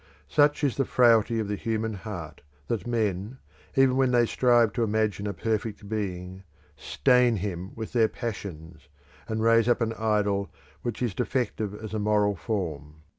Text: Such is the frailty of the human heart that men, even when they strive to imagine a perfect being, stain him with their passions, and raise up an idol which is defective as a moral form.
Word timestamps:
Such 0.27 0.63
is 0.63 0.77
the 0.77 0.85
frailty 0.85 1.37
of 1.39 1.47
the 1.47 1.55
human 1.55 1.93
heart 1.93 2.41
that 2.69 2.87
men, 2.87 3.37
even 3.75 3.97
when 3.97 4.09
they 4.09 4.25
strive 4.25 4.73
to 4.73 4.83
imagine 4.83 5.27
a 5.27 5.31
perfect 5.31 5.87
being, 5.87 6.41
stain 6.75 7.35
him 7.35 7.75
with 7.75 7.93
their 7.93 8.07
passions, 8.07 8.89
and 9.27 9.43
raise 9.43 9.69
up 9.69 9.79
an 9.79 9.93
idol 9.93 10.51
which 10.81 11.03
is 11.03 11.13
defective 11.13 11.75
as 11.75 11.93
a 11.93 11.99
moral 11.99 12.35
form. 12.35 13.03